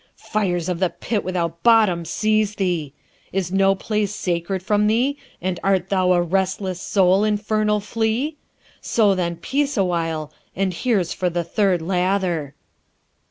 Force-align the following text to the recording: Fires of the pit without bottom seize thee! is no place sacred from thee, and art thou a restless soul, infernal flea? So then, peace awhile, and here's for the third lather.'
Fires 0.17 0.67
of 0.67 0.79
the 0.79 0.89
pit 0.89 1.23
without 1.23 1.61
bottom 1.61 2.05
seize 2.05 2.55
thee! 2.55 2.91
is 3.31 3.51
no 3.51 3.75
place 3.75 4.09
sacred 4.15 4.63
from 4.63 4.87
thee, 4.87 5.15
and 5.39 5.59
art 5.63 5.89
thou 5.89 6.13
a 6.13 6.21
restless 6.23 6.81
soul, 6.81 7.23
infernal 7.23 7.79
flea? 7.79 8.35
So 8.81 9.13
then, 9.13 9.35
peace 9.35 9.77
awhile, 9.77 10.33
and 10.55 10.73
here's 10.73 11.13
for 11.13 11.29
the 11.29 11.43
third 11.43 11.83
lather.' 11.83 12.55